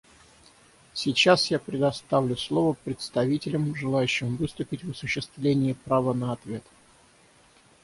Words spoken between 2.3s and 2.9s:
слово